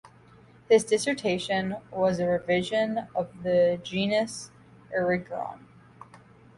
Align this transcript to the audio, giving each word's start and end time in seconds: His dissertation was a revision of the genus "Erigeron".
His 0.67 0.83
dissertation 0.83 1.75
was 1.91 2.17
a 2.19 2.25
revision 2.27 3.05
of 3.13 3.43
the 3.43 3.79
genus 3.83 4.49
"Erigeron". 4.91 5.59